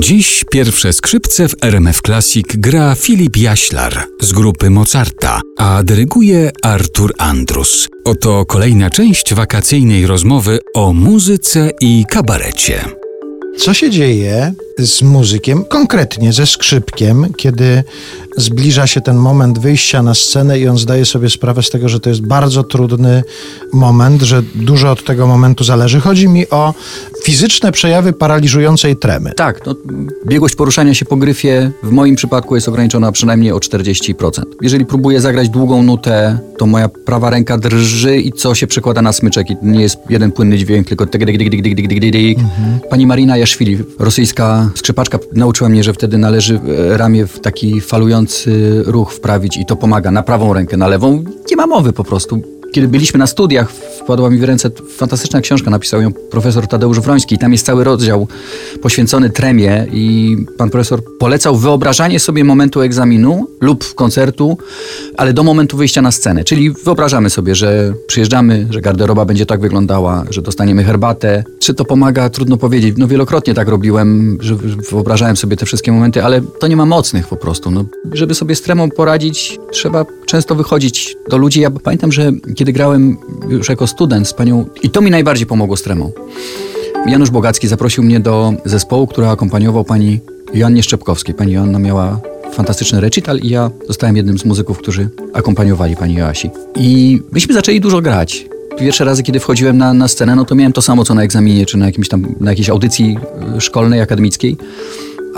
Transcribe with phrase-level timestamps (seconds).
[0.00, 7.14] Dziś pierwsze skrzypce w RMF Classic gra Filip Jaślar z grupy Mozarta, a dyryguje Artur
[7.18, 7.88] Andrus.
[8.04, 12.84] Oto kolejna część wakacyjnej rozmowy o muzyce i kabarecie.
[13.58, 17.84] Co się dzieje z muzykiem, konkretnie ze skrzypkiem, kiedy
[18.36, 22.00] zbliża się ten moment wyjścia na scenę i on zdaje sobie sprawę z tego, że
[22.00, 23.22] to jest bardzo trudny
[23.72, 26.00] moment, że dużo od tego momentu zależy.
[26.00, 26.74] Chodzi mi o
[27.24, 29.32] fizyczne przejawy paraliżującej tremy.
[29.36, 29.74] Tak, no,
[30.26, 34.42] biegłość poruszania się po gryfie w moim przypadku jest ograniczona przynajmniej o 40%.
[34.62, 39.12] Jeżeli próbuję zagrać długą nutę, to moja prawa ręka drży i co się przekłada na
[39.12, 42.12] smyczek i nie jest jeden płynny dźwięk, tylko tyk, dyk, dyk, dyk, dyk, dyk, dyk,
[42.12, 42.38] dyk.
[42.90, 48.82] Pani Marina Jaszwili, rosyjska skrzypaczka, nauczyła mnie, że wtedy należy e, ramię w taki falujący
[48.86, 51.24] ruch wprawić i to pomaga na prawą rękę, na lewą.
[51.50, 52.57] Nie ma mowy po prostu.
[52.72, 57.34] Kiedy byliśmy na studiach, wpadła mi w ręce fantastyczna książka, napisał ją profesor Tadeusz Wroński.
[57.34, 58.28] I tam jest cały rozdział
[58.82, 64.58] poświęcony tremie i pan profesor polecał wyobrażanie sobie momentu egzaminu lub koncertu,
[65.16, 66.44] ale do momentu wyjścia na scenę.
[66.44, 71.44] Czyli wyobrażamy sobie, że przyjeżdżamy, że garderoba będzie tak wyglądała, że dostaniemy herbatę.
[71.58, 72.30] Czy to pomaga?
[72.30, 72.94] Trudno powiedzieć.
[72.98, 74.56] No wielokrotnie tak robiłem, że
[74.90, 77.70] wyobrażałem sobie te wszystkie momenty, ale to nie ma mocnych po prostu.
[77.70, 81.60] No, żeby sobie z tremą poradzić, trzeba często wychodzić do ludzi.
[81.60, 83.16] Ja pamiętam, że kiedy grałem
[83.48, 86.12] już jako student z panią, i to mi najbardziej pomogło z tremą.
[87.06, 90.20] Janusz Bogacki zaprosił mnie do zespołu, który akompaniował pani
[90.54, 91.34] Joannie Szczepkowskiej.
[91.34, 92.20] Pani Joanna miała
[92.52, 96.50] fantastyczny recital i ja zostałem jednym z muzyków, którzy akompaniowali pani Joasi.
[96.76, 98.46] I myśmy zaczęli dużo grać.
[98.78, 101.66] Pierwsze razy, kiedy wchodziłem na, na scenę, no to miałem to samo, co na egzaminie,
[101.66, 103.18] czy na, jakimś tam, na jakiejś audycji
[103.56, 104.56] y, szkolnej, akademickiej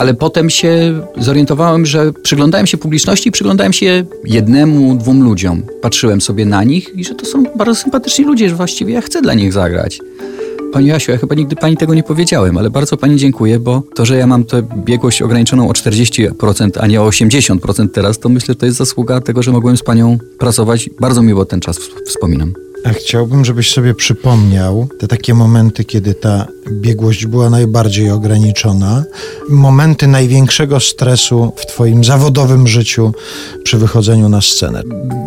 [0.00, 5.62] ale potem się zorientowałem, że przyglądałem się publiczności przyglądałem się jednemu, dwóm ludziom.
[5.82, 9.22] Patrzyłem sobie na nich i że to są bardzo sympatyczni ludzie, że właściwie ja chcę
[9.22, 10.00] dla nich zagrać.
[10.72, 14.06] Pani Jasiu, ja chyba nigdy pani tego nie powiedziałem, ale bardzo pani dziękuję, bo to,
[14.06, 18.46] że ja mam tę biegłość ograniczoną o 40%, a nie o 80% teraz, to myślę,
[18.46, 20.90] że to jest zasługa tego, że mogłem z panią pracować.
[21.00, 22.52] Bardzo miło ten czas wspominam.
[22.84, 29.04] A chciałbym, żebyś sobie przypomniał te takie momenty, kiedy ta biegłość była najbardziej ograniczona,
[29.48, 33.12] momenty największego stresu w Twoim zawodowym życiu
[33.64, 34.82] przy wychodzeniu na scenę.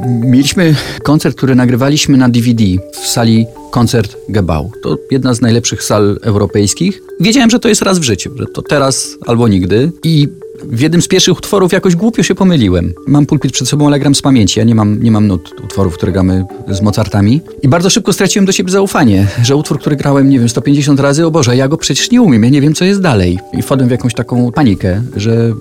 [0.07, 2.63] Mieliśmy koncert, który nagrywaliśmy na DVD
[3.03, 4.71] w sali koncert Gebau.
[4.83, 7.01] To jedna z najlepszych sal europejskich.
[7.19, 9.91] Wiedziałem, że to jest raz w życiu, że to teraz albo nigdy.
[10.03, 10.27] I
[10.63, 12.93] w jednym z pierwszych utworów jakoś głupio się pomyliłem.
[13.07, 14.59] Mam pulpit przed sobą, ale gram z pamięci.
[14.59, 17.41] Ja nie mam, nie mam nut utworów, które gramy z Mozartami.
[17.61, 21.25] I bardzo szybko straciłem do siebie zaufanie, że utwór, który grałem, nie wiem, 150 razy,
[21.25, 23.39] o Boże, ja go przecież nie umiem, ja nie wiem, co jest dalej.
[23.53, 25.53] I wpadłem w jakąś taką panikę, że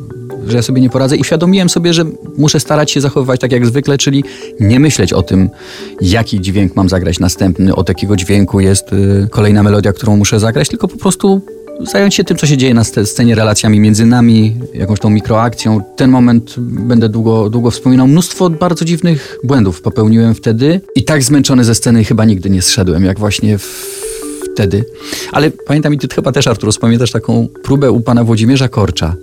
[0.49, 2.05] że ja sobie nie poradzę uświadomiłem sobie, że
[2.39, 4.25] muszę starać się zachowywać tak jak zwykle, czyli
[4.61, 5.51] nie myśleć o tym,
[6.01, 10.69] jaki dźwięk mam zagrać następny, od jakiego dźwięku jest y, kolejna melodia, którą muszę zagrać,
[10.69, 11.41] tylko po prostu
[11.83, 15.81] zająć się tym, co się dzieje na scenie, relacjami między nami, jakąś tą mikroakcją.
[15.97, 18.09] Ten moment będę długo, długo wspominał.
[18.09, 23.05] Mnóstwo bardzo dziwnych błędów popełniłem wtedy i tak zmęczony ze sceny chyba nigdy nie zszedłem,
[23.05, 23.59] jak właśnie
[24.53, 24.85] wtedy.
[25.33, 29.15] Ale pamiętam i ty chyba też, Artur, pamiętasz taką próbę u pana Włodzimierza Korcza,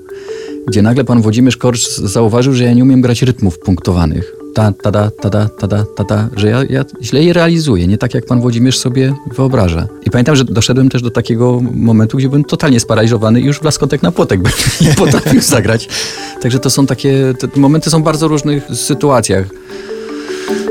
[0.67, 4.91] gdzie nagle pan Włodzimierz Korcz zauważył, że ja nie umiem grać rytmów punktowanych ta, ta,
[4.91, 8.13] ta, ta, ta, ta, ta, ta, ta że ja, ja źle je realizuję, nie tak
[8.13, 9.87] jak pan Włodzimierz sobie wyobraża.
[10.05, 14.03] I pamiętam, że doszedłem też do takiego momentu, gdzie byłem totalnie sparaliżowany i już blaskotek
[14.03, 14.51] na płotek bym
[14.87, 15.89] nie potrafił zagrać.
[16.41, 19.45] Także to są takie, te momenty są w bardzo różnych sytuacjach.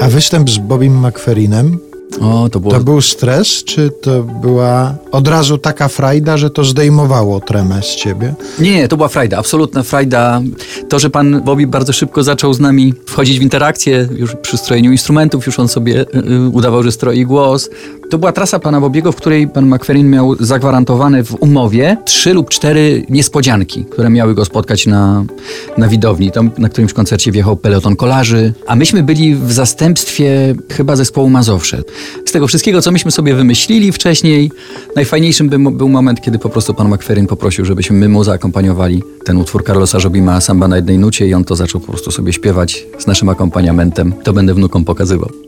[0.01, 1.79] A występ z Bobim McFerrinem
[2.21, 2.73] o, to, było...
[2.73, 7.97] to był stres, czy to była od razu taka frajda, że to zdejmowało tremę z
[7.97, 8.35] ciebie?
[8.59, 10.41] Nie, to była frajda, absolutna frajda.
[10.89, 14.93] To, że pan Bobby bardzo szybko zaczął z nami wchodzić w interakcję, już przy strojeniu
[14.93, 17.71] instrumentów, już on sobie y, udawał, że stroi głos.
[18.11, 22.51] To była trasa pana Bobiego, w której pan McFerrin miał zagwarantowane w umowie trzy lub
[22.51, 25.25] cztery niespodzianki, które miały go spotkać na,
[25.79, 26.31] na widowni.
[26.31, 31.83] Tam na którymś koncercie wjechał peloton kolarzy, a myśmy byli w zastępstwie chyba zespołu Mazowsze.
[32.25, 34.51] Z tego wszystkiego, co myśmy sobie wymyślili wcześniej,
[34.97, 39.37] najfajniejszym był, był moment, kiedy po prostu pan McFerrin poprosił, żebyśmy my mu zaakompaniowali ten
[39.37, 42.87] utwór Carlosa Jobima Samba na jednej nucie i on to zaczął po prostu sobie śpiewać
[42.99, 44.15] z naszym akompaniamentem.
[44.25, 45.48] To będę wnukom pokazywał.